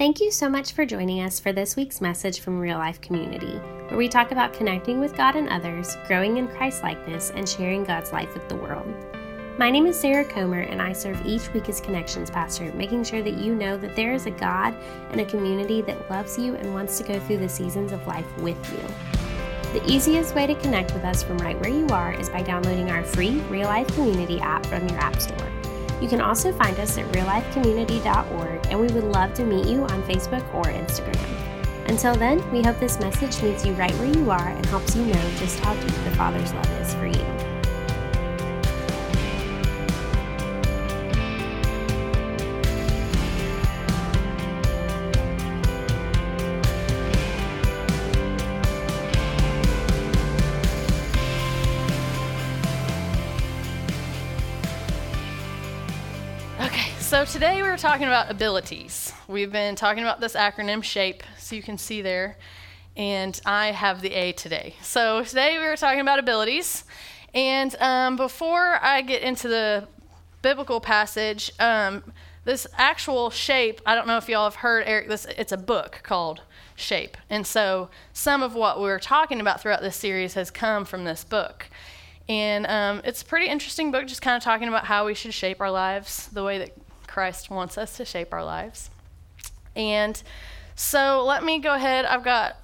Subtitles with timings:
[0.00, 3.58] Thank you so much for joining us for this week's message from Real Life Community,
[3.88, 7.84] where we talk about connecting with God and others, growing in Christ likeness, and sharing
[7.84, 8.86] God's life with the world.
[9.58, 13.20] My name is Sarah Comer, and I serve each week as Connections Pastor, making sure
[13.20, 14.74] that you know that there is a God
[15.10, 18.38] and a community that loves you and wants to go through the seasons of life
[18.38, 19.78] with you.
[19.78, 22.90] The easiest way to connect with us from right where you are is by downloading
[22.90, 25.59] our free Real Life Community app from your App Store.
[26.00, 30.02] You can also find us at reallifecommunity.org, and we would love to meet you on
[30.04, 31.40] Facebook or Instagram.
[31.88, 35.04] Until then, we hope this message meets you right where you are and helps you
[35.04, 37.39] know just how deep the Father's love is for you.
[57.20, 59.12] So today we were talking about abilities.
[59.28, 62.38] We've been talking about this acronym SHAPE, so you can see there.
[62.96, 64.76] And I have the A today.
[64.80, 66.84] So today we were talking about abilities.
[67.34, 69.86] And um, before I get into the
[70.40, 72.10] biblical passage, um,
[72.46, 76.00] this actual shape, I don't know if y'all have heard, Eric, this, it's a book
[76.02, 76.40] called
[76.74, 77.18] Shape.
[77.28, 81.22] And so some of what we're talking about throughout this series has come from this
[81.22, 81.66] book.
[82.30, 85.34] And um, it's a pretty interesting book, just kind of talking about how we should
[85.34, 86.70] shape our lives the way that
[87.10, 88.88] Christ wants us to shape our lives.
[89.74, 90.20] And
[90.76, 92.04] so let me go ahead.
[92.04, 92.56] I've got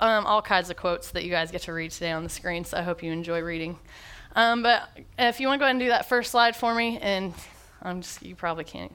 [0.00, 2.64] um, all kinds of quotes that you guys get to read today on the screen,
[2.64, 3.78] so I hope you enjoy reading.
[4.34, 6.98] Um, but if you want to go ahead and do that first slide for me,
[7.00, 7.32] and
[7.80, 8.92] I'm just, you probably can't.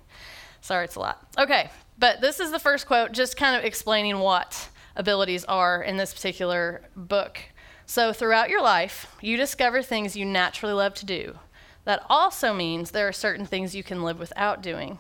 [0.60, 1.26] Sorry, it's a lot.
[1.38, 5.96] Okay, but this is the first quote, just kind of explaining what abilities are in
[5.96, 7.40] this particular book.
[7.86, 11.40] So, throughout your life, you discover things you naturally love to do.
[11.88, 15.00] That also means there are certain things you can live without doing.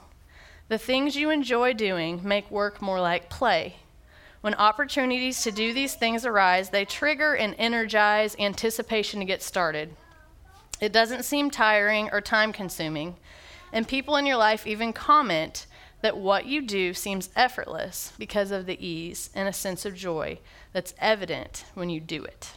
[0.70, 3.76] The things you enjoy doing make work more like play.
[4.40, 9.98] When opportunities to do these things arise, they trigger and energize anticipation to get started.
[10.80, 13.18] It doesn't seem tiring or time consuming,
[13.74, 15.68] and people in your life even comment
[16.00, 20.40] that what you do seems effortless because of the ease and a sense of joy
[20.72, 22.54] that's evident when you do it.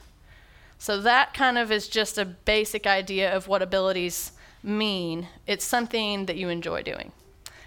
[0.80, 4.32] So that kind of is just a basic idea of what abilities
[4.62, 5.28] mean.
[5.46, 7.12] It's something that you enjoy doing.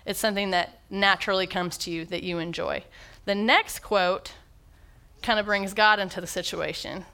[0.03, 2.85] It's something that naturally comes to you that you enjoy.
[3.25, 4.33] The next quote
[5.21, 7.05] kind of brings God into the situation.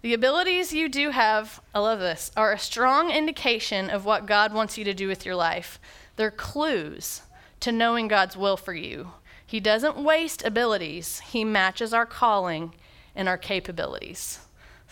[0.00, 4.54] The abilities you do have, I love this, are a strong indication of what God
[4.54, 5.78] wants you to do with your life.
[6.16, 7.20] They're clues
[7.60, 9.12] to knowing God's will for you.
[9.46, 12.72] He doesn't waste abilities, He matches our calling
[13.14, 14.38] and our capabilities.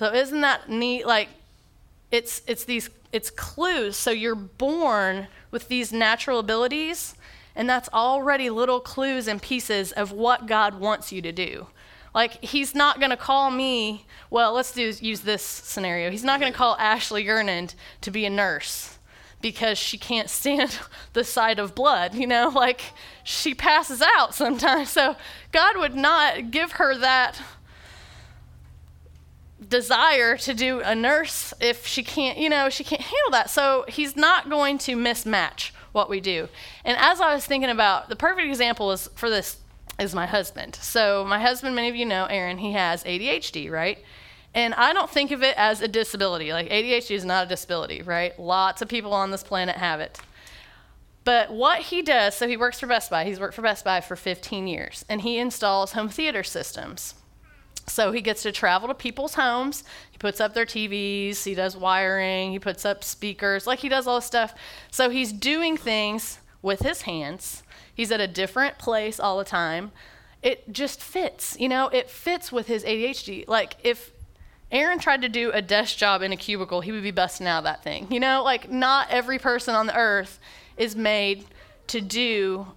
[0.00, 1.06] So isn't that neat?
[1.06, 1.28] Like
[2.10, 3.98] it's it's these it's clues.
[3.98, 7.14] So you're born with these natural abilities,
[7.54, 11.66] and that's already little clues and pieces of what God wants you to do.
[12.14, 14.06] Like he's not going to call me.
[14.30, 16.10] Well, let's do use this scenario.
[16.10, 18.96] He's not going to call Ashley Gernand to be a nurse
[19.42, 20.78] because she can't stand
[21.12, 24.88] the sight of blood, you know, like she passes out sometimes.
[24.88, 25.16] So
[25.52, 27.38] God would not give her that
[29.68, 33.50] desire to do a nurse if she can't, you know, she can't handle that.
[33.50, 36.48] So he's not going to mismatch what we do.
[36.84, 39.58] And as I was thinking about the perfect example is for this
[39.98, 40.76] is my husband.
[40.76, 43.98] So my husband, many of you know, Aaron, he has ADHD, right?
[44.54, 46.52] And I don't think of it as a disability.
[46.52, 48.38] Like ADHD is not a disability, right?
[48.38, 50.18] Lots of people on this planet have it.
[51.22, 53.24] But what he does, so he works for Best Buy.
[53.24, 57.14] He's worked for Best Buy for 15 years, and he installs home theater systems.
[57.86, 59.84] So he gets to travel to people's homes.
[60.10, 61.44] He puts up their TVs.
[61.44, 62.52] He does wiring.
[62.52, 63.66] He puts up speakers.
[63.66, 64.54] Like he does all this stuff.
[64.90, 67.62] So he's doing things with his hands.
[67.94, 69.92] He's at a different place all the time.
[70.42, 73.46] It just fits, you know, it fits with his ADHD.
[73.46, 74.12] Like if
[74.72, 77.58] Aaron tried to do a desk job in a cubicle, he would be busting out
[77.58, 78.06] of that thing.
[78.10, 80.38] You know, like not every person on the earth
[80.76, 81.44] is made
[81.88, 82.68] to do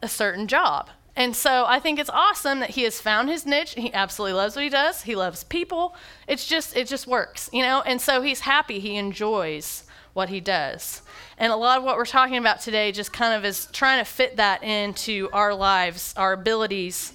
[0.00, 0.88] a certain job.
[1.16, 3.74] And so I think it's awesome that he has found his niche.
[3.74, 5.02] He absolutely loves what he does.
[5.02, 5.94] He loves people.
[6.26, 7.82] It's just it just works, you know?
[7.82, 8.80] And so he's happy.
[8.80, 11.02] He enjoys what he does.
[11.38, 14.04] And a lot of what we're talking about today just kind of is trying to
[14.04, 17.12] fit that into our lives, our abilities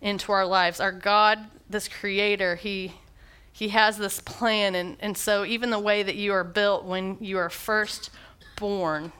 [0.00, 0.80] into our lives.
[0.80, 1.38] Our God,
[1.68, 2.94] this creator, he
[3.52, 7.16] he has this plan and, and so even the way that you are built when
[7.20, 8.10] you are first
[8.56, 9.12] born,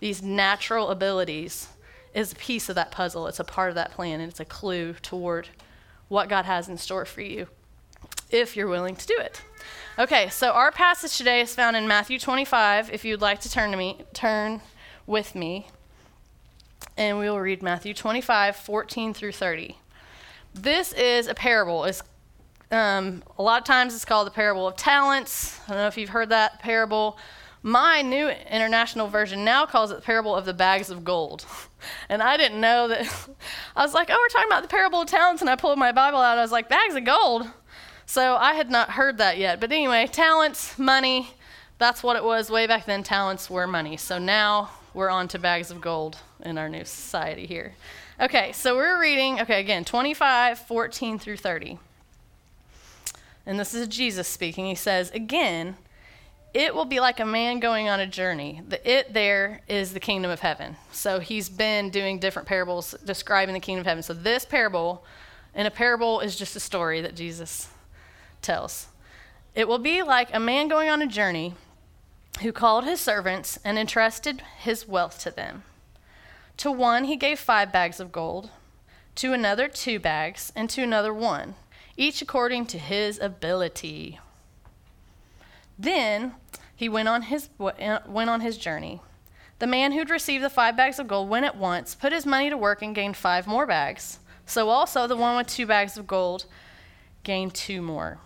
[0.00, 1.68] these natural abilities
[2.16, 3.26] is a piece of that puzzle.
[3.26, 5.50] It's a part of that plan, and it's a clue toward
[6.08, 7.46] what God has in store for you
[8.30, 9.42] if you're willing to do it.
[9.98, 12.90] Okay, so our passage today is found in Matthew 25.
[12.90, 14.62] If you'd like to turn to me, turn
[15.06, 15.68] with me.
[16.96, 19.76] and we will read Matthew 25, 14 through 30.
[20.54, 21.84] This is a parable.
[21.84, 22.02] It's,
[22.72, 25.60] um, a lot of times it's called the parable of talents.
[25.66, 27.18] I don't know if you've heard that parable.
[27.66, 31.44] My new international version now calls it the parable of the bags of gold.
[32.08, 33.28] And I didn't know that.
[33.76, 35.42] I was like, oh, we're talking about the parable of talents.
[35.42, 36.38] And I pulled my Bible out.
[36.38, 37.48] I was like, bags of gold.
[38.06, 39.60] So I had not heard that yet.
[39.60, 41.30] But anyway, talents, money,
[41.78, 43.02] that's what it was way back then.
[43.02, 43.96] Talents were money.
[43.96, 47.74] So now we're on to bags of gold in our new society here.
[48.20, 51.78] Okay, so we're reading, okay, again, 25, 14 through 30.
[53.44, 54.66] And this is Jesus speaking.
[54.66, 55.76] He says, Again,
[56.56, 58.62] it will be like a man going on a journey.
[58.66, 60.76] The it there is the kingdom of heaven.
[60.90, 64.02] So he's been doing different parables describing the kingdom of heaven.
[64.02, 65.04] So this parable,
[65.54, 67.68] and a parable is just a story that Jesus
[68.40, 68.86] tells.
[69.54, 71.52] It will be like a man going on a journey
[72.40, 75.62] who called his servants and entrusted his wealth to them.
[76.56, 78.48] To one he gave five bags of gold,
[79.16, 81.54] to another two bags, and to another one,
[81.98, 84.20] each according to his ability.
[85.78, 86.34] Then
[86.74, 89.00] he went on his, uh, went on his journey.
[89.58, 92.50] The man who'd received the five bags of gold went at once, put his money
[92.50, 94.18] to work, and gained five more bags.
[94.44, 96.46] So also the one with two bags of gold
[97.24, 98.18] gained two more.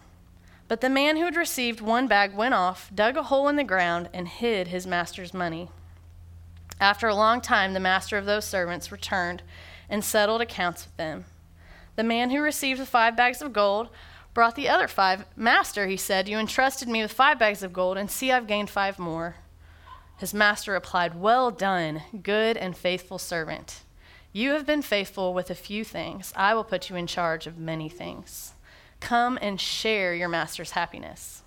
[0.68, 3.64] But the man who had received one bag went off, dug a hole in the
[3.64, 5.68] ground, and hid his master's money.
[6.80, 9.42] After a long time, the master of those servants returned
[9.88, 11.24] and settled accounts with them.
[11.96, 13.90] The man who received the five bags of gold
[14.40, 15.26] brought the other five.
[15.36, 18.70] Master, he said, you entrusted me with five bags of gold, and see, I've gained
[18.70, 19.36] five more.
[20.16, 23.82] His master replied, Well done, good and faithful servant.
[24.32, 26.32] You have been faithful with a few things.
[26.34, 28.54] I will put you in charge of many things.
[28.98, 31.42] Come and share your master's happiness.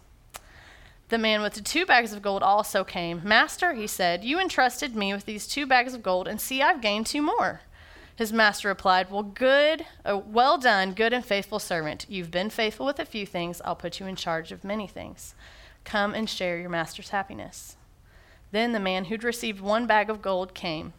[1.10, 3.22] The man with the two bags of gold also came.
[3.24, 6.80] Master, he said, you entrusted me with these two bags of gold, and see, I've
[6.80, 7.62] gained two more.
[8.15, 12.06] His master replied, Well, good, uh, well done, good and faithful servant.
[12.07, 13.62] You've been faithful with a few things.
[13.65, 15.33] I'll put you in charge of many things.
[15.83, 17.75] Come and share your master's happiness.
[18.51, 20.94] Then the man who'd received one bag of gold came.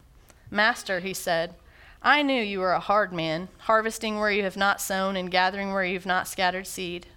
[0.51, 1.55] Master, he said,
[2.01, 5.71] I knew you were a hard man, harvesting where you have not sown and gathering
[5.71, 7.07] where you have not scattered seed.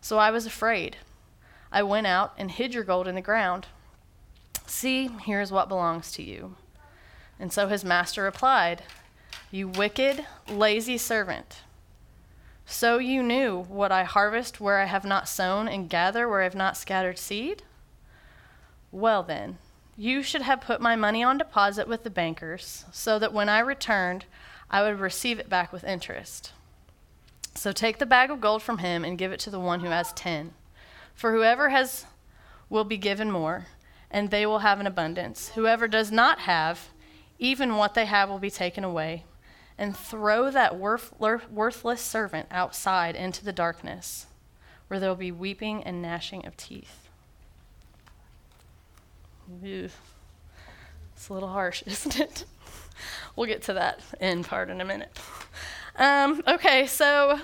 [0.00, 0.96] So I was afraid.
[1.70, 3.66] I went out and hid your gold in the ground.
[4.66, 6.56] See, here is what belongs to you.
[7.38, 8.82] And so his master replied,
[9.50, 11.62] You wicked, lazy servant.
[12.66, 16.44] So you knew what I harvest where I have not sown and gather where I
[16.44, 17.62] have not scattered seed?
[18.90, 19.58] Well then,
[19.96, 23.60] you should have put my money on deposit with the bankers, so that when I
[23.60, 24.24] returned,
[24.70, 26.52] I would receive it back with interest.
[27.54, 29.90] So take the bag of gold from him and give it to the one who
[29.90, 30.52] has ten.
[31.14, 32.04] For whoever has
[32.68, 33.66] will be given more,
[34.10, 35.50] and they will have an abundance.
[35.54, 36.88] Whoever does not have,
[37.38, 39.24] even what they have will be taken away.
[39.78, 44.26] And throw that worth, worthless servant outside into the darkness,
[44.88, 47.08] where there will be weeping and gnashing of teeth.
[49.62, 49.90] Ew.
[51.14, 52.44] It's a little harsh, isn't it?
[53.36, 55.16] we'll get to that end part in a minute.
[55.96, 57.40] Um, okay, so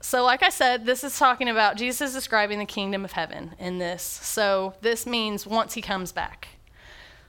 [0.00, 3.54] so like I said, this is talking about Jesus is describing the kingdom of heaven
[3.58, 4.02] in this.
[4.02, 6.48] So this means once he comes back.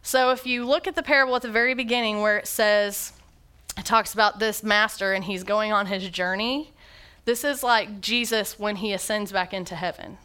[0.04, 3.14] So if you look at the parable at the very beginning where it says
[3.78, 6.74] it talks about this master and he's going on his journey,
[7.26, 10.18] this is like Jesus when he ascends back into heaven.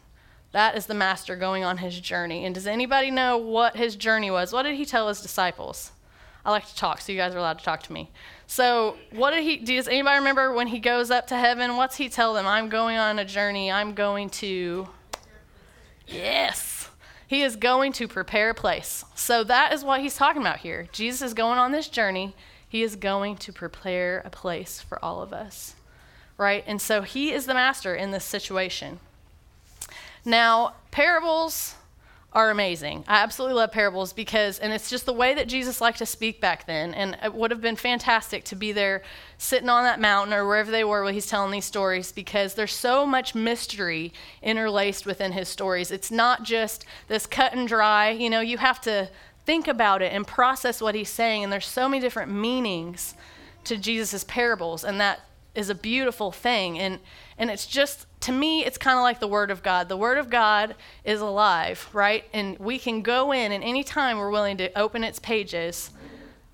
[0.51, 2.45] That is the master going on his journey.
[2.45, 4.51] And does anybody know what his journey was?
[4.51, 5.93] What did he tell his disciples?
[6.43, 8.09] I like to talk, so you guys are allowed to talk to me.
[8.47, 11.77] So, what did he does anybody remember when he goes up to heaven?
[11.77, 12.47] What's he tell them?
[12.47, 13.71] I'm going on a journey.
[13.71, 14.87] I'm going to
[16.07, 16.68] Yes.
[17.29, 19.05] He is going to prepare a place.
[19.13, 20.87] So that is what he's talking about here.
[20.91, 22.33] Jesus is going on this journey.
[22.67, 25.75] He is going to prepare a place for all of us.
[26.39, 26.63] Right?
[26.65, 28.99] And so he is the master in this situation.
[30.25, 31.75] Now, parables
[32.31, 33.03] are amazing.
[33.07, 36.39] I absolutely love parables because, and it's just the way that Jesus liked to speak
[36.39, 36.93] back then.
[36.93, 39.01] And it would have been fantastic to be there
[39.39, 42.73] sitting on that mountain or wherever they were while he's telling these stories because there's
[42.73, 45.89] so much mystery interlaced within his stories.
[45.89, 49.09] It's not just this cut and dry, you know, you have to
[49.45, 51.43] think about it and process what he's saying.
[51.43, 53.15] And there's so many different meanings
[53.63, 54.83] to Jesus' parables.
[54.83, 55.21] And that
[55.55, 56.77] is a beautiful thing.
[56.77, 56.99] And,
[57.39, 59.87] and it's just to me, it's kind of like the Word of God.
[59.87, 62.25] The Word of God is alive, right?
[62.33, 65.91] And we can go in, and anytime we're willing to open its pages,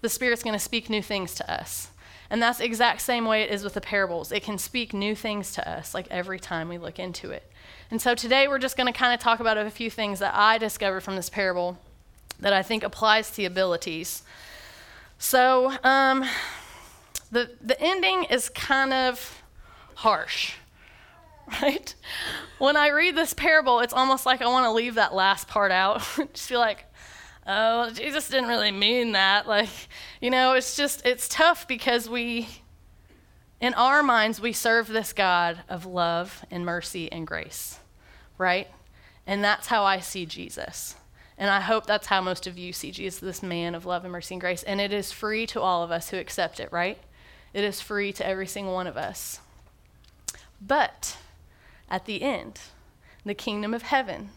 [0.01, 1.89] the Spirit's going to speak new things to us.
[2.29, 4.31] And that's the exact same way it is with the parables.
[4.31, 7.51] It can speak new things to us, like every time we look into it.
[7.91, 10.33] And so today we're just going to kind of talk about a few things that
[10.35, 11.77] I discovered from this parable
[12.39, 14.23] that I think applies to abilities.
[15.17, 16.25] So, um,
[17.31, 19.41] the, the ending is kind of
[19.95, 20.53] harsh,
[21.61, 21.93] right?
[22.57, 25.71] When I read this parable, it's almost like I want to leave that last part
[25.71, 25.99] out.
[26.33, 26.85] just feel like,
[27.45, 29.47] oh, Jesus didn't really mean that.
[29.47, 29.69] Like,
[30.21, 32.47] you know, it's just, it's tough because we,
[33.59, 37.79] in our minds, we serve this God of love and mercy and grace,
[38.37, 38.67] right?
[39.27, 40.95] And that's how I see Jesus.
[41.37, 44.11] And I hope that's how most of you see Jesus, this man of love and
[44.11, 44.63] mercy and grace.
[44.63, 46.97] And it is free to all of us who accept it, right?
[47.53, 49.41] It is free to every single one of us.
[50.61, 51.17] But
[51.89, 52.61] at the end,
[53.25, 54.29] the kingdom of heaven,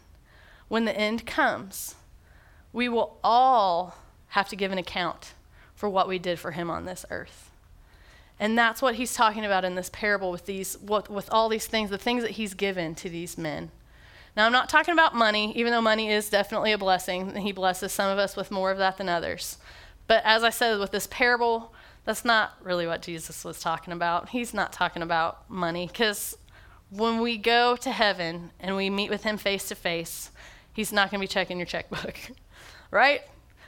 [0.67, 1.95] when the end comes,
[2.71, 3.95] we will all
[4.29, 5.33] have to give an account
[5.73, 7.49] for what we did for him on this earth.
[8.39, 11.67] And that's what he's talking about in this parable with these with, with all these
[11.67, 13.71] things, the things that he's given to these men.
[14.37, 17.29] Now, I'm not talking about money, even though money is definitely a blessing.
[17.29, 19.57] And he blesses some of us with more of that than others.
[20.07, 21.73] But as I said, with this parable,
[22.05, 24.29] that's not really what Jesus was talking about.
[24.29, 26.37] He's not talking about money because
[26.89, 30.31] when we go to heaven and we meet with him face to face,
[30.73, 32.15] he's not going to be checking your checkbook,
[32.91, 33.21] right?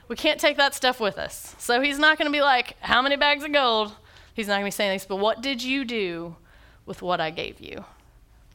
[0.08, 1.56] We can't take that stuff with us.
[1.58, 3.94] So he's not going to be like, How many bags of gold?
[4.34, 6.36] He's not going to be saying this, but what did you do
[6.86, 7.86] with what I gave you?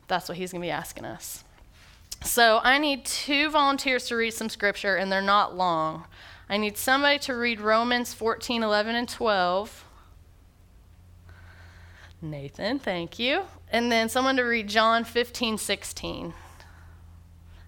[0.08, 1.44] That's what he's going to be asking us.
[2.22, 6.04] So I need two volunteers to read some scripture, and they're not long.
[6.48, 9.84] I need somebody to read Romans 14, 11, and 12.
[12.30, 13.42] Nathan, thank you.
[13.70, 16.34] And then someone to read John 15, 16.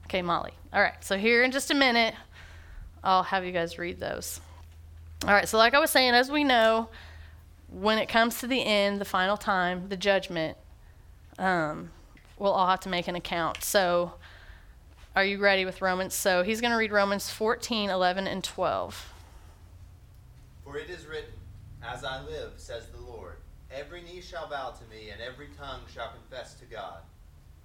[0.05, 0.53] Okay, Molly.
[0.73, 2.15] All right, so here in just a minute,
[3.03, 4.41] I'll have you guys read those.
[5.25, 6.88] All right, so like I was saying, as we know,
[7.71, 10.57] when it comes to the end, the final time, the judgment,
[11.38, 11.91] um,
[12.38, 13.62] we'll all have to make an account.
[13.62, 14.15] So
[15.17, 16.15] are you ready with Romans?
[16.15, 19.12] So he's going to read Romans 14, 11, and 12.
[20.62, 21.33] For it is written,
[21.83, 23.38] As I live, says the Lord,
[23.71, 27.01] every knee shall bow to me, and every tongue shall confess to God.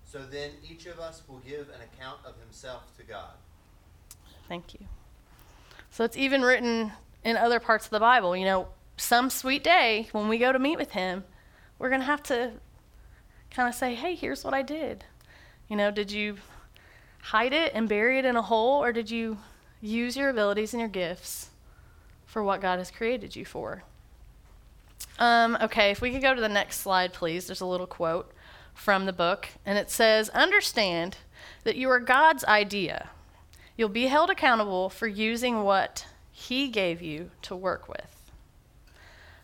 [0.03, 3.33] So then each of us will give an account of himself to God.
[4.47, 4.81] Thank you.
[5.89, 6.91] So it's even written
[7.23, 8.35] in other parts of the Bible.
[8.35, 8.67] You know,
[8.97, 11.23] some sweet day when we go to meet with him,
[11.79, 12.51] we're going to have to
[13.49, 15.05] kind of say, hey, here's what I did.
[15.67, 16.37] You know, did you
[17.21, 19.37] hide it and bury it in a hole, or did you
[19.81, 21.49] use your abilities and your gifts
[22.25, 23.83] for what God has created you for?
[25.19, 27.47] Um, okay, if we could go to the next slide, please.
[27.47, 28.31] There's a little quote
[28.73, 31.17] from the book, and it says Understand
[31.63, 33.09] that you are God's idea.
[33.77, 38.31] You'll be held accountable for using what He gave you to work with.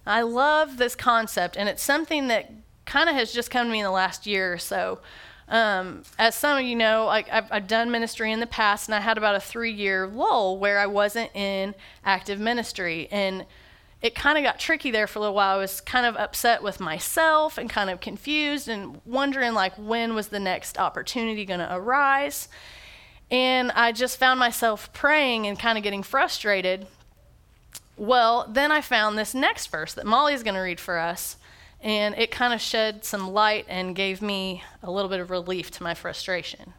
[0.05, 2.51] I love this concept, and it's something that
[2.85, 4.99] kind of has just come to me in the last year or so.
[5.47, 8.93] Um, as some of you know, like I've, I've, done ministry in the past, and
[8.93, 11.73] I had about a three-year lull where I wasn't in
[12.05, 13.45] active ministry, and
[14.01, 15.55] it kind of got tricky there for a little while.
[15.55, 20.15] I was kind of upset with myself and kind of confused and wondering like when
[20.15, 22.47] was the next opportunity going to arise.
[23.31, 26.87] And I just found myself praying and kind of getting frustrated.
[27.97, 31.35] Well, then I found this next verse that Molly's going to read for us.
[31.81, 35.71] And it kind of shed some light and gave me a little bit of relief
[35.71, 36.73] to my frustration.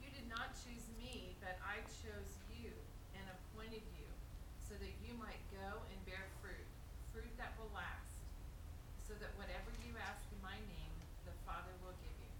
[0.00, 2.72] You did not choose me, but I chose you
[3.12, 4.08] and appointed you
[4.56, 6.64] so that you might go and bear fruit,
[7.12, 8.24] fruit that will last,
[9.04, 10.94] so that whatever you ask in my name,
[11.28, 12.32] the Father will give you.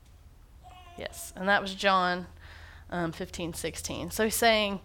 [0.99, 2.27] Yes, and that was John
[2.91, 4.11] um, 15, 16.
[4.11, 4.81] So he's saying,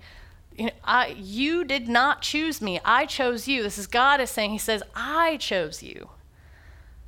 [0.56, 2.80] you, know, I, you did not choose me.
[2.86, 3.64] I chose you.
[3.64, 6.10] This is God is saying, He says, I chose you.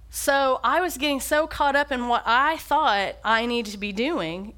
[0.09, 3.91] So I was getting so caught up in what I thought I needed to be
[3.91, 4.53] doing.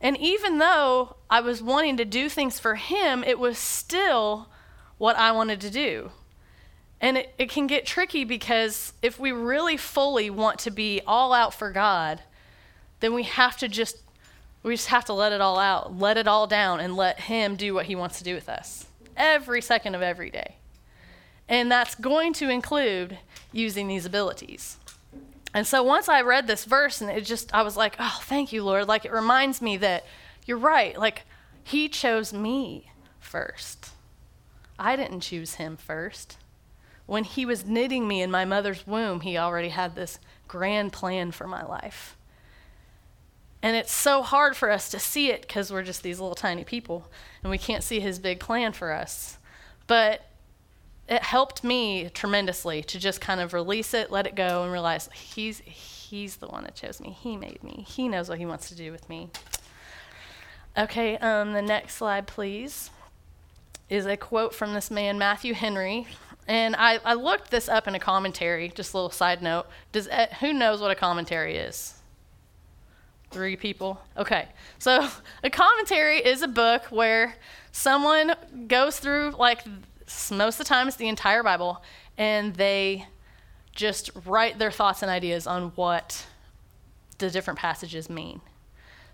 [0.00, 4.48] And even though I was wanting to do things for him, it was still
[4.98, 6.12] what I wanted to do.
[7.00, 11.32] And it, it can get tricky because if we really fully want to be all
[11.32, 12.20] out for God,
[13.00, 13.98] then we have to just
[14.62, 17.56] we just have to let it all out, let it all down, and let Him
[17.56, 20.56] do what He wants to do with us every second of every day.
[21.48, 23.18] And that's going to include
[23.52, 24.78] using these abilities.
[25.52, 28.52] And so once I read this verse, and it just, I was like, oh, thank
[28.52, 28.86] you, Lord.
[28.86, 30.04] Like, it reminds me that
[30.46, 30.96] you're right.
[30.96, 31.24] Like,
[31.64, 33.90] He chose me first.
[34.78, 36.36] I didn't choose Him first.
[37.06, 41.32] When He was knitting me in my mother's womb, He already had this grand plan
[41.32, 42.16] for my life.
[43.62, 46.64] And it's so hard for us to see it because we're just these little tiny
[46.64, 47.10] people
[47.42, 49.38] and we can't see His big plan for us.
[49.86, 50.22] But
[51.08, 55.10] it helped me tremendously to just kind of release it, let it go, and realize
[55.12, 57.10] he's he's the one that chose me.
[57.10, 57.84] He made me.
[57.86, 59.30] He knows what he wants to do with me.
[60.78, 62.90] Okay, um, the next slide, please.
[63.88, 66.06] is a quote from this man, Matthew Henry.
[66.46, 69.66] And I, I looked this up in a commentary, just a little side note.
[69.92, 71.99] Does uh, Who knows what a commentary is?
[73.30, 74.00] Three people?
[74.16, 74.48] Okay.
[74.78, 75.08] So
[75.44, 77.36] a commentary is a book where
[77.72, 78.34] someone
[78.66, 79.64] goes through, like,
[80.30, 81.82] most of the time it's the entire Bible,
[82.18, 83.06] and they
[83.72, 86.26] just write their thoughts and ideas on what
[87.18, 88.40] the different passages mean.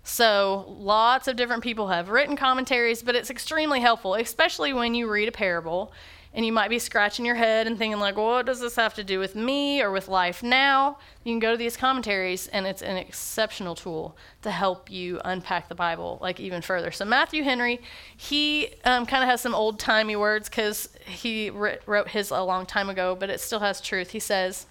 [0.03, 5.09] So, lots of different people have written commentaries, but it's extremely helpful, especially when you
[5.09, 5.91] read a parable
[6.33, 9.03] and you might be scratching your head and thinking, like, what does this have to
[9.03, 10.97] do with me or with life now?
[11.23, 15.69] You can go to these commentaries, and it's an exceptional tool to help you unpack
[15.69, 16.91] the Bible, like, even further.
[16.91, 17.81] So, Matthew Henry,
[18.15, 22.65] he um, kind of has some old timey words because he wrote his a long
[22.65, 24.11] time ago, but it still has truth.
[24.11, 24.67] He says,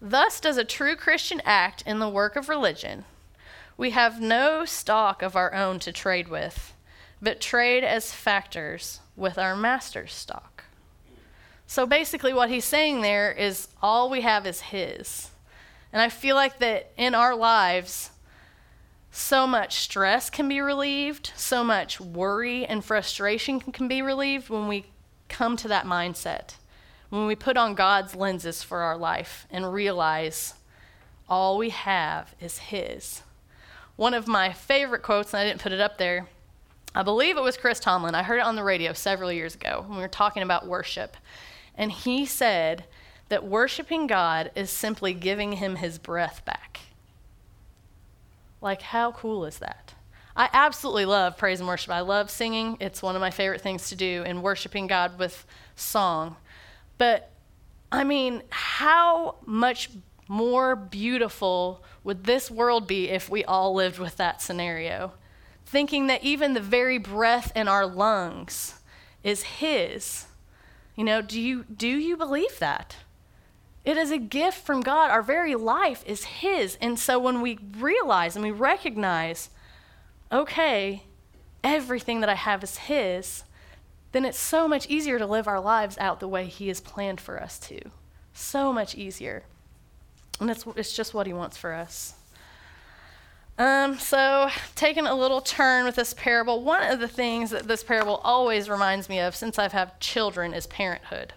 [0.00, 3.04] Thus does a true Christian act in the work of religion
[3.76, 6.72] we have no stock of our own to trade with,
[7.24, 10.64] but trade as factors with our master's stock.
[11.66, 15.30] So basically, what he's saying there is all we have is his.
[15.92, 18.10] And I feel like that in our lives,
[19.10, 24.68] so much stress can be relieved, so much worry and frustration can be relieved when
[24.68, 24.86] we
[25.28, 26.56] come to that mindset,
[27.08, 30.54] when we put on God's lenses for our life and realize
[31.28, 33.22] all we have is His
[33.96, 36.26] one of my favorite quotes, and I didn't put it up there.
[36.94, 38.14] I believe it was Chris Tomlin.
[38.14, 41.16] I heard it on the radio several years ago when we were talking about worship.
[41.74, 42.84] And he said
[43.28, 46.80] that worshiping God is simply giving him his breath back.
[48.60, 49.94] Like, how cool is that?
[50.36, 51.90] I absolutely love praise and worship.
[51.90, 52.76] I love singing.
[52.80, 55.46] It's one of my favorite things to do, and worshiping God with
[55.76, 56.36] song.
[56.98, 57.30] But
[57.90, 59.90] I mean, how much
[60.26, 65.12] more beautiful would this world be if we all lived with that scenario?
[65.74, 68.78] Thinking that even the very breath in our lungs
[69.24, 70.26] is His.
[70.94, 72.98] You know, do you, do you believe that?
[73.84, 75.10] It is a gift from God.
[75.10, 76.78] Our very life is His.
[76.80, 79.50] And so when we realize and we recognize,
[80.30, 81.02] okay,
[81.64, 83.42] everything that I have is His,
[84.12, 87.20] then it's so much easier to live our lives out the way He has planned
[87.20, 87.80] for us to.
[88.32, 89.42] So much easier.
[90.38, 92.14] And it's, it's just what he wants for us.
[93.56, 97.84] Um, so, taking a little turn with this parable, one of the things that this
[97.84, 101.34] parable always reminds me of since I've had children is parenthood.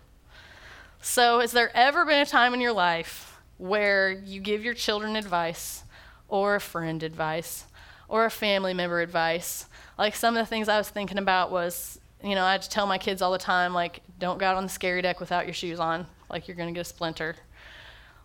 [0.99, 5.15] So, has there ever been a time in your life where you give your children
[5.15, 5.84] advice,
[6.27, 7.65] or a friend advice,
[8.10, 9.67] or a family member advice?
[9.97, 12.69] Like some of the things I was thinking about was, you know, I had to
[12.69, 15.45] tell my kids all the time, like, don't go out on the scary deck without
[15.45, 17.36] your shoes on, like you're going to get a splinter.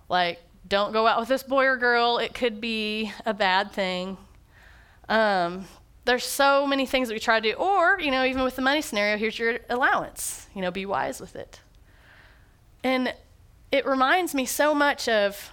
[0.08, 2.18] Like, don't go out with this boy or girl.
[2.18, 4.16] It could be a bad thing.
[5.08, 5.66] Um,
[6.04, 7.54] there's so many things that we try to do.
[7.56, 10.48] Or, you know, even with the money scenario, here's your allowance.
[10.54, 11.60] You know, be wise with it.
[12.82, 13.14] And
[13.70, 15.50] it reminds me so much of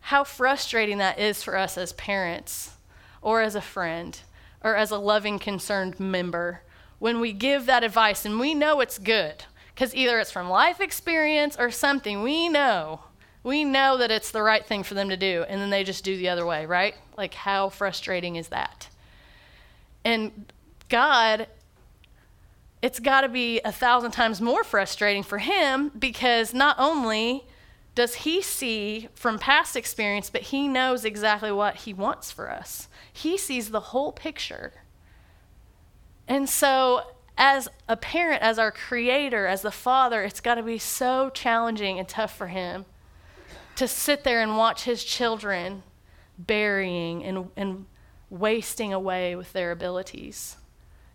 [0.00, 2.72] how frustrating that is for us as parents
[3.20, 4.20] or as a friend
[4.62, 6.62] or as a loving, concerned member
[6.98, 10.80] when we give that advice and we know it's good because either it's from life
[10.80, 13.00] experience or something we know
[13.44, 16.04] we know that it's the right thing for them to do, and then they just
[16.04, 16.94] do the other way, right?
[17.16, 18.88] Like, how frustrating is that?
[20.04, 20.52] And
[20.88, 21.48] God,
[22.80, 27.44] it's got to be a thousand times more frustrating for Him because not only
[27.94, 32.88] does He see from past experience, but He knows exactly what He wants for us.
[33.12, 34.72] He sees the whole picture.
[36.28, 37.02] And so,
[37.36, 41.98] as a parent, as our creator, as the father, it's got to be so challenging
[41.98, 42.84] and tough for Him
[43.76, 45.82] to sit there and watch his children
[46.38, 47.86] burying and, and
[48.30, 50.56] wasting away with their abilities.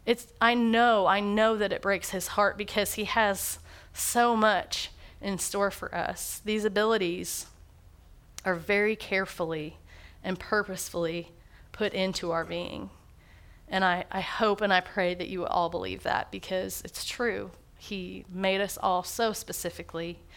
[0.05, 3.59] It's, I know, I know that it breaks his heart because he has
[3.93, 4.91] so much
[5.21, 6.41] in store for us.
[6.45, 7.47] These abilities
[8.45, 9.77] are very carefully
[10.23, 11.31] and purposefully
[11.71, 12.89] put into our being.
[13.67, 17.51] And I, I hope and I pray that you all believe that because it's true.
[17.77, 20.19] He made us all so specifically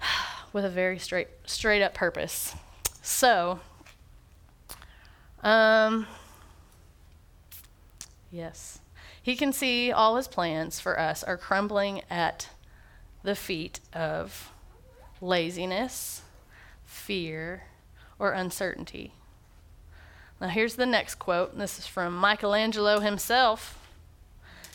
[0.54, 2.54] with a very straight straight up purpose.
[3.02, 3.60] So,
[5.42, 6.06] um,
[8.30, 8.80] yes,
[9.20, 12.48] he can see all his plans for us are crumbling at
[13.22, 14.52] the feet of
[15.20, 16.22] laziness,
[16.86, 17.64] fear,
[18.18, 19.12] or uncertainty.
[20.40, 21.58] Now, here's the next quote.
[21.58, 23.78] This is from Michelangelo himself.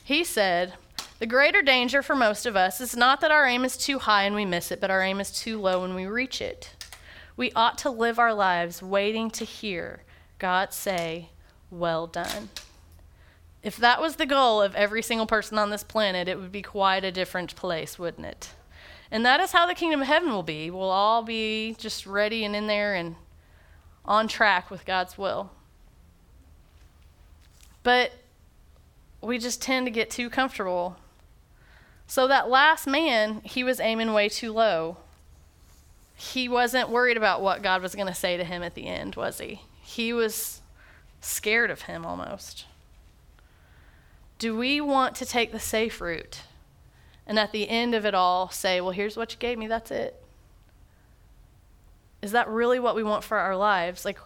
[0.03, 0.73] He said,
[1.19, 4.23] the greater danger for most of us is not that our aim is too high
[4.23, 6.71] and we miss it, but our aim is too low and we reach it.
[7.35, 10.03] We ought to live our lives waiting to hear
[10.39, 11.29] God say,
[11.69, 12.49] Well done.
[13.61, 16.61] If that was the goal of every single person on this planet, it would be
[16.61, 18.51] quite a different place, wouldn't it?
[19.11, 20.71] And that is how the kingdom of heaven will be.
[20.71, 23.15] We'll all be just ready and in there and
[24.05, 25.51] on track with God's will.
[27.83, 28.11] But
[29.21, 30.97] we just tend to get too comfortable.
[32.09, 34.97] So that last man, he was aiming way too low.
[36.15, 39.15] He wasn't worried about what God was going to say to him at the end,
[39.15, 39.61] was he?
[39.83, 40.61] He was
[41.21, 42.65] scared of him almost.
[44.39, 46.41] Do we want to take the safe route
[47.27, 49.91] and at the end of it all say, well, here's what you gave me, that's
[49.91, 50.19] it?
[52.23, 54.03] Is that really what we want for our lives?
[54.03, 54.17] Like,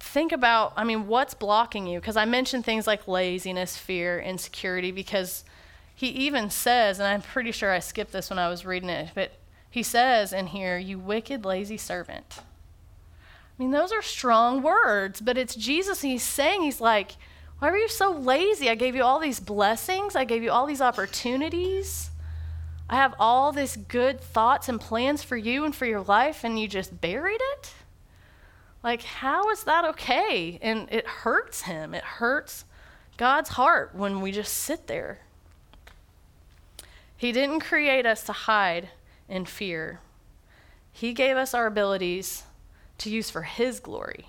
[0.00, 2.00] think about, I mean, what's blocking you?
[2.00, 5.44] Because I mentioned things like laziness, fear, insecurity, because
[6.02, 9.10] he even says, and I'm pretty sure I skipped this when I was reading it,
[9.14, 9.30] but
[9.70, 12.40] he says in here, you wicked, lazy servant.
[12.40, 12.42] I
[13.56, 16.02] mean, those are strong words, but it's Jesus.
[16.02, 17.12] and He's saying, He's like,
[17.60, 18.68] why were you so lazy?
[18.68, 22.10] I gave you all these blessings, I gave you all these opportunities.
[22.90, 26.58] I have all these good thoughts and plans for you and for your life, and
[26.58, 27.74] you just buried it?
[28.82, 30.58] Like, how is that okay?
[30.60, 31.94] And it hurts him.
[31.94, 32.64] It hurts
[33.18, 35.20] God's heart when we just sit there.
[37.22, 38.88] He didn't create us to hide
[39.28, 40.00] in fear,
[40.90, 42.42] He gave us our abilities
[42.98, 44.26] to use for His glory.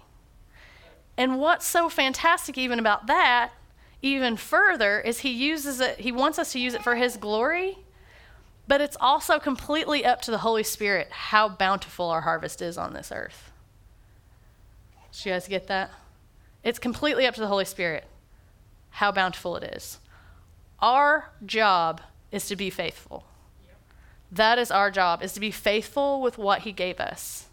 [1.17, 3.49] And what's so fantastic, even about that,
[4.03, 7.79] even further, is He uses it, He wants us to use it for His glory.
[8.67, 12.93] But it's also completely up to the Holy Spirit how bountiful our harvest is on
[12.93, 13.51] this earth.
[15.11, 15.89] Did you guys get that?
[16.63, 18.03] It's completely up to the Holy Spirit
[18.91, 19.97] how bountiful it is.
[20.79, 21.99] Our job
[22.33, 23.23] is to be faithful.
[24.31, 27.45] That is our job, is to be faithful with what He gave us.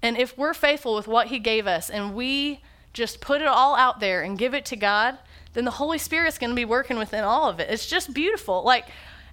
[0.00, 3.76] And if we're faithful with what He gave us and we just put it all
[3.76, 5.18] out there and give it to God,
[5.52, 7.70] then the Holy Spirit's going to be working within all of it.
[7.70, 8.64] It's just beautiful.
[8.64, 8.86] Like,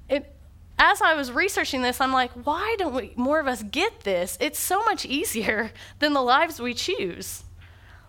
[0.09, 0.35] it,
[0.77, 4.37] as I was researching this, I'm like, why don't we, more of us get this?
[4.41, 7.43] It's so much easier than the lives we choose.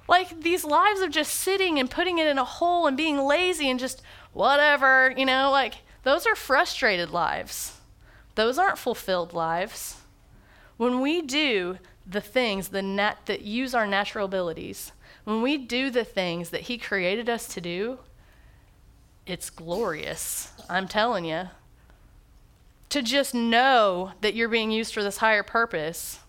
[0.08, 3.68] Like these lives of just sitting and putting it in a hole and being lazy
[3.70, 5.74] and just whatever, you know, like
[6.06, 7.80] those are frustrated lives.
[8.36, 9.96] Those aren't fulfilled lives.
[10.76, 14.92] When we do the things the nat- that use our natural abilities,
[15.24, 17.98] when we do the things that He created us to do,
[19.26, 20.52] it's glorious.
[20.70, 21.48] I'm telling you
[22.90, 26.20] to just know that you're being used for this higher purpose,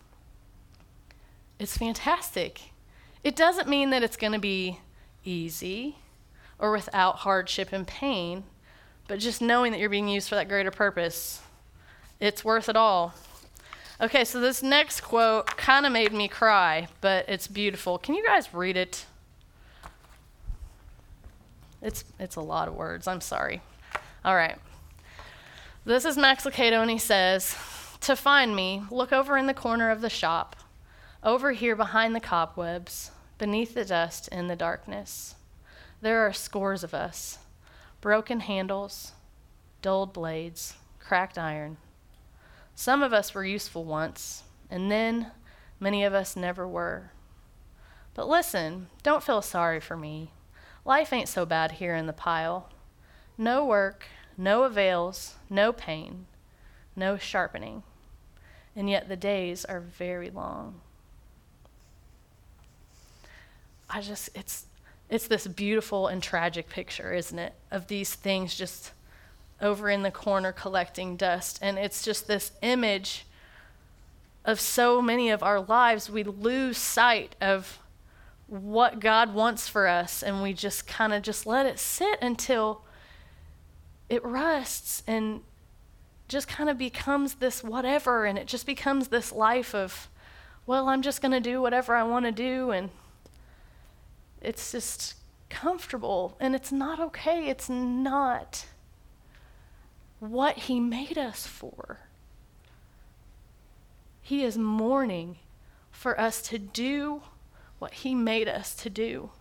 [1.59, 2.71] it's fantastic.
[3.23, 4.79] It doesn't mean that it's going to be
[5.23, 5.97] easy
[6.57, 8.43] or without hardship and pain,
[9.07, 11.41] but just knowing that you're being used for that greater purpose,
[12.19, 13.13] it's worth it all.
[13.99, 17.97] Okay, so this next quote kind of made me cry, but it's beautiful.
[17.97, 19.05] Can you guys read it?
[21.81, 23.07] It's, it's a lot of words.
[23.07, 23.61] I'm sorry.
[24.25, 24.57] All right.
[25.85, 27.55] This is Max Lucado, and he says,
[28.01, 30.55] To find me, look over in the corner of the shop,
[31.23, 35.35] over here behind the cobwebs, beneath the dust in the darkness.
[36.01, 37.39] There are scores of us
[38.07, 39.11] broken handles,
[39.81, 41.75] dulled blades, cracked iron.
[42.73, 45.31] Some of us were useful once, and then
[45.77, 47.11] many of us never were.
[48.13, 50.31] But listen, don't feel sorry for me.
[50.85, 52.69] Life ain't so bad here in the pile.
[53.37, 54.05] No work,
[54.37, 56.27] no avails, no pain,
[56.95, 57.83] no sharpening.
[58.73, 60.79] And yet the days are very long.
[63.89, 64.66] I just, it's,
[65.09, 67.53] it's this beautiful and tragic picture, isn't it?
[67.71, 68.91] Of these things just
[69.61, 71.59] over in the corner collecting dust.
[71.61, 73.25] And it's just this image
[74.45, 76.09] of so many of our lives.
[76.09, 77.79] We lose sight of
[78.47, 82.81] what God wants for us, and we just kind of just let it sit until
[84.07, 85.41] it rusts and
[86.29, 90.07] just kind of becomes this whatever, and it just becomes this life of,
[90.65, 92.89] well, I'm just going to do whatever I want to do, and
[94.41, 95.15] it's just
[95.49, 97.49] comfortable, and it's not okay.
[97.49, 98.65] It's not
[100.19, 101.99] what He made us for.
[104.21, 105.37] He is mourning
[105.91, 107.21] for us to do
[107.79, 109.31] what He made us to do.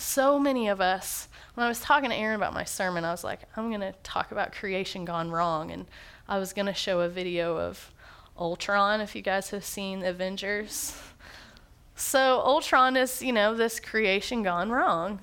[0.00, 3.24] So many of us, when I was talking to Aaron about my sermon, I was
[3.24, 5.72] like, I'm going to talk about creation gone wrong.
[5.72, 5.86] And
[6.28, 7.92] I was going to show a video of
[8.38, 10.96] Ultron, if you guys have seen Avengers.
[11.98, 15.18] So, Ultron is, you know, this creation gone wrong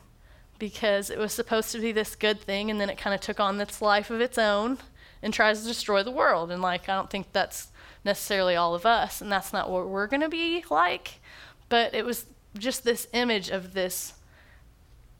[0.59, 3.39] because it was supposed to be this good thing and then it kind of took
[3.39, 4.79] on this life of its own
[5.23, 6.51] and tries to destroy the world.
[6.51, 7.69] And, like, I don't think that's
[8.03, 11.21] necessarily all of us, and that's not what we're going to be like.
[11.69, 12.25] But it was
[12.57, 14.15] just this image of this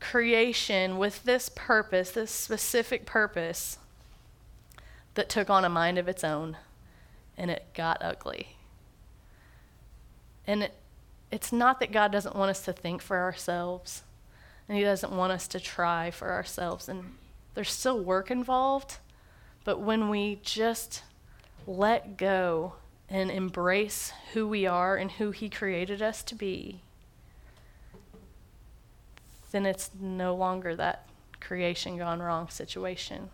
[0.01, 3.79] creation with this purpose, this specific purpose,
[5.13, 6.57] that took on a mind of its own
[7.37, 8.57] and it got ugly.
[10.45, 10.73] And it,
[11.31, 14.03] it's not that God doesn't want us to think for ourselves
[14.67, 16.89] and He doesn't want us to try for ourselves.
[16.89, 17.15] And
[17.53, 18.97] there's still work involved,
[19.63, 21.03] but when we just
[21.67, 22.73] let go
[23.09, 26.81] and embrace who we are and who He created us to be,
[29.51, 31.07] then it's no longer that
[31.39, 33.29] creation gone wrong situation.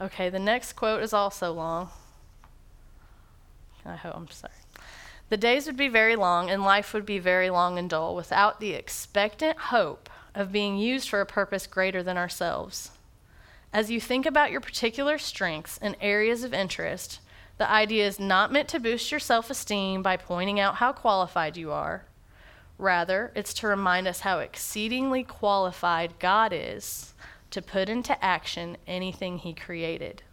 [0.00, 1.90] Okay, the next quote is also long.
[3.84, 4.52] I hope I'm sorry.
[5.30, 8.58] The days would be very long and life would be very long and dull without
[8.58, 12.90] the expectant hope of being used for a purpose greater than ourselves.
[13.72, 17.20] As you think about your particular strengths and areas of interest,
[17.58, 21.56] the idea is not meant to boost your self esteem by pointing out how qualified
[21.56, 22.06] you are.
[22.76, 27.14] Rather, it's to remind us how exceedingly qualified God is
[27.52, 30.24] to put into action anything He created.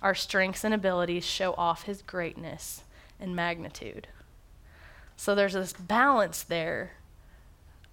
[0.00, 2.84] Our strengths and abilities show off His greatness
[3.18, 4.08] and magnitude.
[5.22, 6.94] So there's this balance there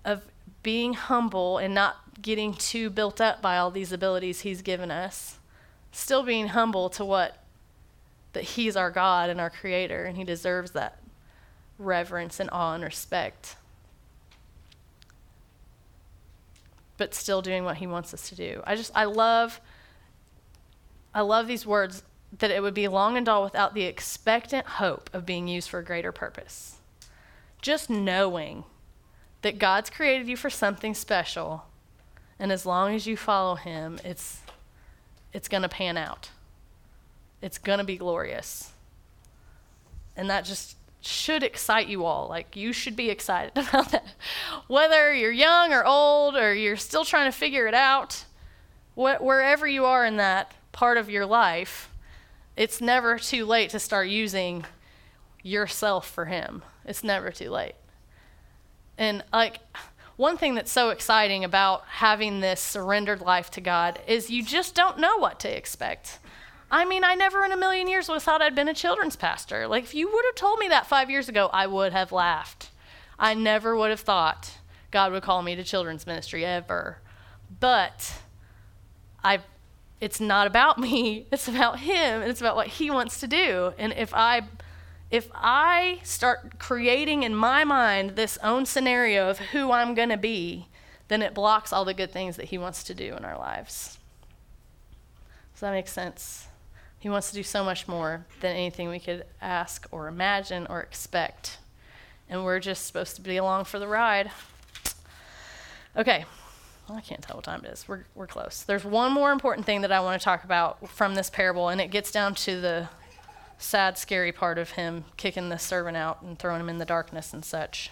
[0.04, 0.24] of
[0.63, 5.38] being humble and not getting too built up by all these abilities He's given us,
[5.92, 7.44] still being humble to what
[8.34, 11.04] that He's our God and our Creator, and He deserves that
[11.78, 13.58] reverence and awe and respect.
[16.98, 18.63] But still doing what He wants us to do.
[18.65, 19.62] I just, I love,
[21.13, 22.02] I love these words
[22.39, 25.78] that it would be long and dull without the expectant hope of being used for
[25.78, 26.79] a greater purpose.
[27.62, 28.63] Just knowing
[29.41, 31.65] that God's created you for something special,
[32.38, 34.39] and as long as you follow Him, it's,
[35.34, 36.32] it's going to pan out.
[37.41, 38.72] It's going to be glorious.
[40.15, 42.28] And that just should excite you all.
[42.28, 44.06] Like, you should be excited about that.
[44.67, 48.26] Whether you're young or old, or you're still trying to figure it out,
[48.95, 51.89] wh- wherever you are in that part of your life,
[52.56, 54.65] it's never too late to start using
[55.41, 56.63] yourself for Him.
[56.89, 57.75] It's never too late.
[58.97, 59.60] And like
[60.17, 64.75] one thing that's so exciting about having this surrendered life to God is you just
[64.75, 66.19] don't know what to expect.
[66.71, 69.15] I mean, I never in a million years would have thought I'd been a children's
[69.15, 69.67] pastor.
[69.67, 72.71] Like, if you would have told me that five years ago, I would have laughed.
[73.17, 74.58] I never would have thought
[74.91, 76.97] God would call me to children's ministry ever.
[77.60, 78.19] But
[79.23, 79.39] I
[80.02, 83.73] it's not about me, it's about him, and it's about what he wants to do.
[83.78, 84.41] And if I
[85.12, 90.17] if I start creating in my mind this own scenario of who I'm going to
[90.17, 90.67] be,
[91.08, 93.98] then it blocks all the good things that he wants to do in our lives.
[95.54, 96.48] Does that make sense?
[97.00, 100.82] He wants to do so much more than anything we could ask or imagine or
[100.82, 101.58] expect.
[102.30, 104.30] And we're just supposed to be along for the ride.
[105.98, 106.26] Okay,
[106.88, 107.88] well, I can't tell what time it is.
[107.88, 108.63] We're, we're close.
[108.63, 111.82] There's one more important thing that I want to talk about from this parable, and
[111.82, 112.89] it gets down to the
[113.60, 117.34] sad, scary part of him kicking the servant out and throwing him in the darkness
[117.34, 117.91] and such.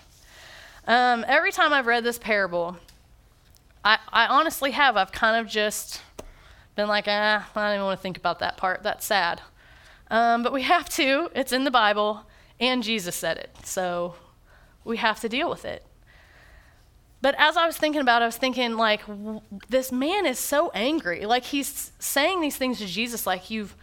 [0.88, 2.78] Um, every time I've read this parable,
[3.84, 4.98] I, I honestly have.
[4.98, 6.02] I've kind of just
[6.76, 8.82] been like, ah, I don't even want to think about that part.
[8.82, 9.42] That's sad.
[10.10, 11.30] Um, but we have to.
[11.36, 12.24] It's in the Bible,
[12.60, 13.56] and Jesus said it.
[13.64, 14.16] So
[14.86, 15.86] we have to deal with it.
[17.22, 20.40] But as I was thinking about it, I was thinking, like, w- this man is
[20.40, 21.26] so angry.
[21.26, 23.76] Like, he's saying these things to Jesus, like, you've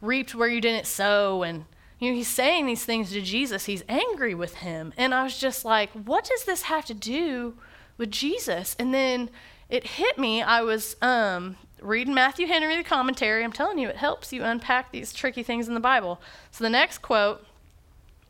[0.00, 1.64] reaped where you didn't sow and
[1.98, 3.64] you know he's saying these things to jesus.
[3.64, 4.92] He's angry with him.
[4.96, 7.54] And i was just like what does this have to do
[7.96, 8.76] with jesus?
[8.78, 9.30] And then
[9.68, 13.44] it hit me i was um, reading matthew henry the commentary.
[13.44, 16.20] I'm telling you it helps you unpack these tricky things in the bible.
[16.50, 17.44] So the next quote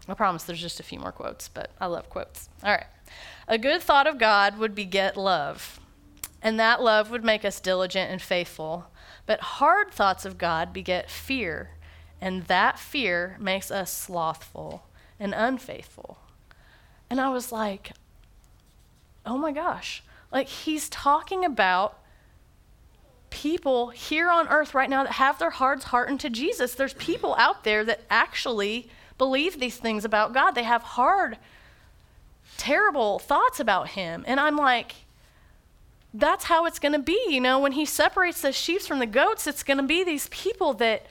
[0.09, 2.48] i promise there's just a few more quotes but i love quotes.
[2.64, 2.87] All right.
[3.46, 5.81] A good thought of god would beget love
[6.42, 8.87] and that love would make us diligent and faithful
[9.28, 11.72] but hard thoughts of God beget fear,
[12.18, 14.84] and that fear makes us slothful
[15.20, 16.16] and unfaithful.
[17.10, 17.92] And I was like,
[19.26, 20.02] oh my gosh.
[20.32, 21.98] Like, he's talking about
[23.28, 26.74] people here on earth right now that have their hearts hardened to Jesus.
[26.74, 28.88] There's people out there that actually
[29.18, 30.52] believe these things about God.
[30.52, 31.36] They have hard,
[32.56, 34.24] terrible thoughts about Him.
[34.26, 34.94] And I'm like,
[36.14, 37.21] that's how it's going to be.
[37.29, 40.29] You know, when he separates the sheep from the goats, it's going to be these
[40.29, 41.07] people that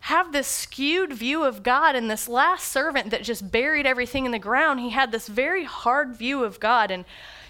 [0.00, 1.96] have this skewed view of God.
[1.96, 5.64] And this last servant that just buried everything in the ground, he had this very
[5.64, 6.90] hard view of God.
[6.90, 7.06] And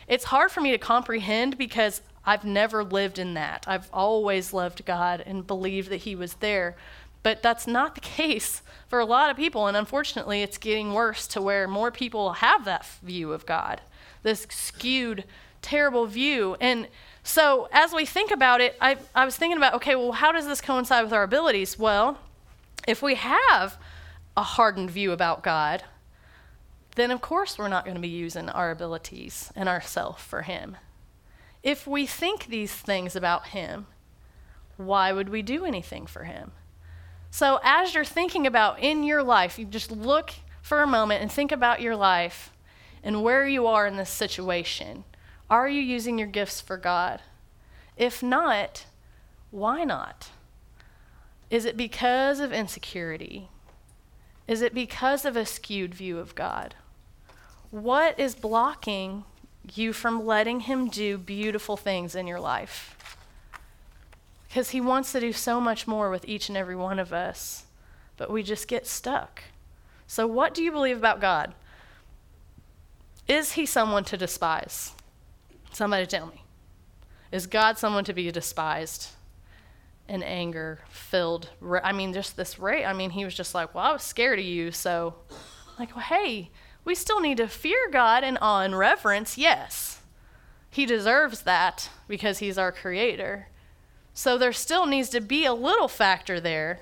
[0.06, 3.64] it's hard for me to comprehend because I've never lived in that.
[3.66, 6.76] I've always loved God and believed that he was there.
[7.24, 9.66] But that's not the case for a lot of people.
[9.66, 13.80] And unfortunately, it's getting worse to where more people have that view of God,
[14.22, 15.24] this skewed
[15.64, 16.56] terrible view.
[16.60, 16.88] And
[17.22, 20.46] so as we think about it, I, I was thinking about okay, well, how does
[20.46, 21.78] this coincide with our abilities?
[21.78, 22.18] Well,
[22.86, 23.78] if we have
[24.36, 25.84] a hardened view about God,
[26.96, 30.76] then of course we're not going to be using our abilities and ourself for Him.
[31.62, 33.86] If we think these things about Him,
[34.76, 36.52] why would we do anything for Him?
[37.30, 41.32] So, as you're thinking about in your life, you just look for a moment and
[41.32, 42.52] think about your life
[43.02, 45.04] and where you are in this situation.
[45.54, 47.20] Are you using your gifts for God?
[47.96, 48.86] If not,
[49.52, 50.30] why not?
[51.48, 53.48] Is it because of insecurity?
[54.48, 56.74] Is it because of a skewed view of God?
[57.70, 59.22] What is blocking
[59.72, 63.16] you from letting Him do beautiful things in your life?
[64.48, 67.66] Because He wants to do so much more with each and every one of us,
[68.16, 69.44] but we just get stuck.
[70.08, 71.54] So, what do you believe about God?
[73.28, 74.94] Is He someone to despise?
[75.74, 76.44] Somebody tell me.
[77.30, 79.10] Is God someone to be despised?
[80.08, 81.48] and anger filled
[81.82, 84.38] i mean just this rate i mean he was just like well i was scared
[84.38, 85.14] of you so
[85.78, 86.50] like well hey
[86.84, 90.02] we still need to fear god and awe and reverence yes
[90.70, 93.48] he deserves that because he's our creator
[94.12, 96.80] so there still needs to be a little factor there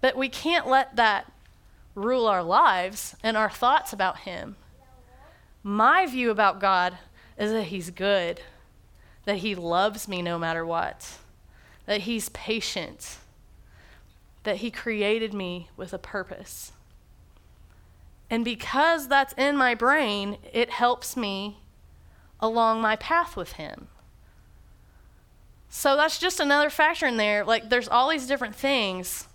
[0.00, 1.30] but we can't let that
[1.94, 4.56] rule our lives and our thoughts about him
[5.62, 6.96] my view about god
[7.40, 8.40] is that he's good
[9.24, 11.18] that he loves me no matter what
[11.90, 13.18] that He's patient,
[14.44, 16.70] that He created me with a purpose.
[18.30, 21.58] And because that's in my brain, it helps me
[22.38, 23.88] along my path with Him.
[25.68, 27.44] So that's just another factor in there.
[27.44, 29.26] Like, there's all these different things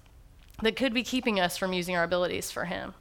[0.62, 2.94] that could be keeping us from using our abilities for Him.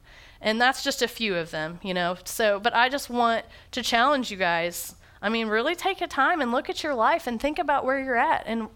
[0.45, 2.17] And that's just a few of them, you know.
[2.23, 4.93] So, but I just want to challenge you guys.
[5.19, 7.99] I mean, really take a time and look at your life and think about where
[7.99, 8.69] you're at and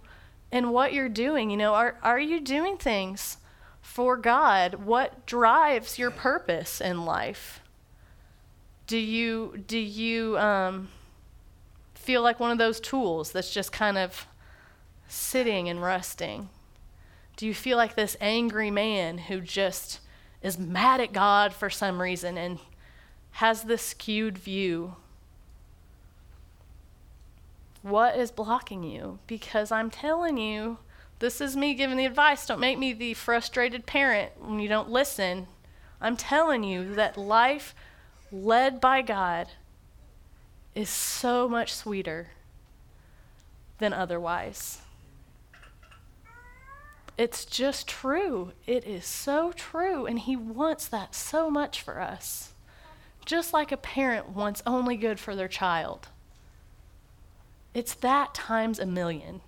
[0.51, 1.51] and what you're doing.
[1.51, 3.37] You know, are, are you doing things
[3.81, 4.83] for God?
[4.83, 7.61] What drives your purpose in life?
[8.87, 10.89] Do you, do you um,
[11.93, 14.25] feel like one of those tools that's just kind of
[15.07, 16.49] sitting and resting?
[17.37, 19.99] Do you feel like this angry man who just
[20.41, 22.59] is mad at God for some reason and
[23.31, 24.95] has this skewed view
[27.81, 29.19] what is blocking you?
[29.27, 30.79] Because I'm telling you,
[31.19, 32.45] this is me giving the advice.
[32.45, 35.47] Don't make me the frustrated parent when you don't listen.
[36.01, 37.73] I'm telling you that life
[38.31, 39.47] led by God
[40.75, 42.29] is so much sweeter
[43.79, 44.81] than otherwise.
[47.19, 48.53] It's just true.
[48.65, 50.05] It is so true.
[50.05, 52.53] And He wants that so much for us.
[53.25, 56.07] Just like a parent wants only good for their child.
[57.73, 59.41] It's that times a million.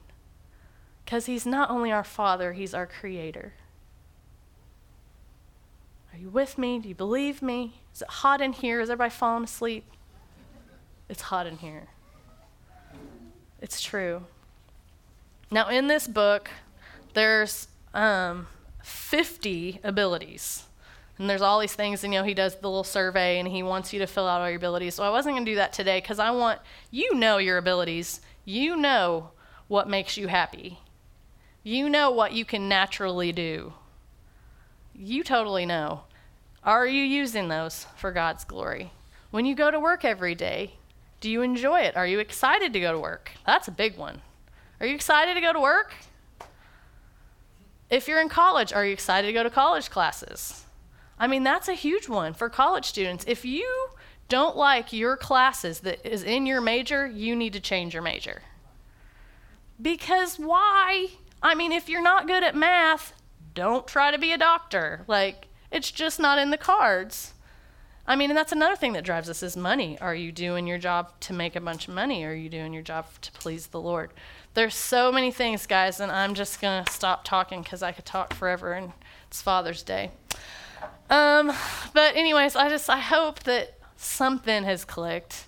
[1.06, 3.54] Because He's not only our Father, He's our Creator.
[6.12, 6.78] Are you with me?
[6.78, 7.76] Do you believe me?
[7.96, 8.82] Is it hot in here?
[8.82, 9.86] Is everybody falling asleep?
[11.08, 11.88] It's hot in here.
[13.62, 14.24] It's true.
[15.50, 16.50] Now, in this book,
[17.14, 18.48] there's um,
[18.84, 20.64] 50 abilities.
[21.18, 23.62] And there's all these things, and you know, he does the little survey and he
[23.62, 24.96] wants you to fill out all your abilities.
[24.96, 28.22] So I wasn't going to do that today because I want you know your abilities.
[28.44, 29.30] You know
[29.68, 30.80] what makes you happy.
[31.64, 33.74] You know what you can naturally do.
[34.96, 36.06] You totally know.
[36.64, 38.92] Are you using those for God's glory?
[39.30, 40.74] When you go to work every day,
[41.20, 41.96] do you enjoy it?
[41.96, 43.32] Are you excited to go to work?
[43.46, 44.22] That's a big one.
[44.80, 45.94] Are you excited to go to work?
[47.92, 50.64] If you're in college, are you excited to go to college classes?
[51.20, 53.26] I mean, that's a huge one for college students.
[53.28, 53.90] If you
[54.30, 58.44] don't like your classes that is in your major, you need to change your major.
[59.80, 61.10] Because why?
[61.44, 63.12] I mean, if you're not good at math,
[63.54, 65.04] don't try to be a doctor.
[65.06, 67.34] Like, it's just not in the cards.
[68.12, 69.98] I mean, and that's another thing that drives us is money.
[70.02, 72.26] Are you doing your job to make a bunch of money?
[72.26, 74.12] Or are you doing your job to please the Lord?
[74.54, 78.04] There's so many things, guys, and I'm just going to stop talking because I could
[78.04, 78.92] talk forever, and
[79.28, 80.12] it's Father's Day.
[81.10, 81.54] Um,
[81.94, 85.46] but anyways, I just I hope that something has clicked.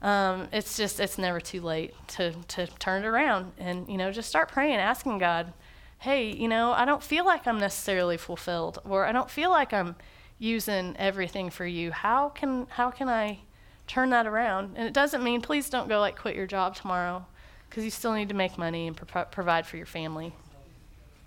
[0.00, 4.10] Um, it's just it's never too late to to turn it around and you know
[4.10, 5.52] just start praying, asking God,
[5.98, 9.74] hey, you know I don't feel like I'm necessarily fulfilled, or I don't feel like
[9.74, 9.96] I'm
[10.42, 11.92] using everything for you.
[11.92, 13.38] How can how can I
[13.86, 14.74] turn that around?
[14.76, 17.24] And it doesn't mean please don't go like quit your job tomorrow
[17.68, 20.34] because you still need to make money and pro- provide for your family.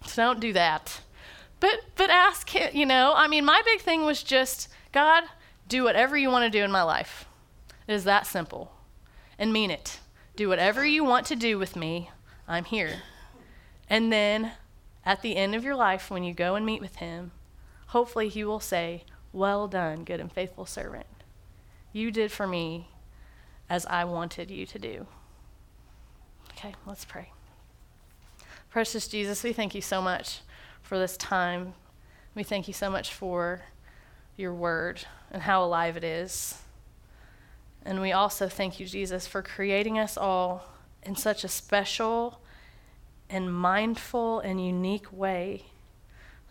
[0.05, 1.01] So don't do that.
[1.59, 5.24] But but ask him, you know, I mean my big thing was just God,
[5.68, 7.26] do whatever you want to do in my life.
[7.88, 8.72] It is that simple.
[9.38, 9.99] and mean it.
[10.36, 12.09] Do whatever you want to do with me.
[12.47, 13.01] I'm here.
[13.89, 14.51] And then
[15.05, 17.32] at the end of your life, when you go and meet with him,
[17.95, 21.05] hopefully he will say, Well done, good and faithful servant.
[21.93, 22.89] You did for me
[23.69, 25.07] as I wanted you to do.
[26.51, 27.31] Okay, let's pray.
[28.69, 30.41] Precious Jesus, we thank you so much
[30.81, 31.73] for this time.
[32.35, 33.61] We thank you so much for
[34.35, 36.61] your word and how alive it is.
[37.85, 40.67] And we also thank you, Jesus, for creating us all
[41.01, 42.41] in such a special
[43.29, 45.67] and mindful and unique way.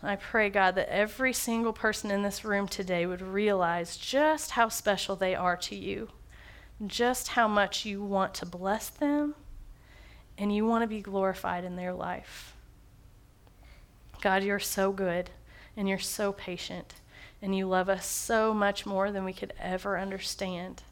[0.03, 4.69] I pray, God, that every single person in this room today would realize just how
[4.69, 6.09] special they are to you,
[6.85, 9.35] just how much you want to bless them,
[10.37, 12.53] and you want to be glorified in their life.
[14.21, 15.29] God, you're so good,
[15.77, 16.95] and you're so patient,
[17.41, 20.83] and you love us so much more than we could ever understand.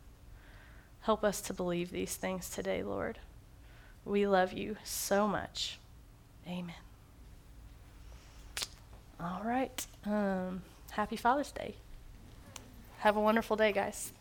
[1.01, 3.20] Help us to believe these things today, Lord.
[4.06, 5.80] We love you so much.
[6.47, 6.83] Amen.
[9.24, 9.88] All right.
[10.06, 11.76] Um, happy Father's Day.
[13.00, 14.12] Have a wonderful day, guys.